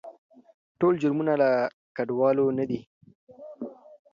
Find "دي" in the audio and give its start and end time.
2.69-2.79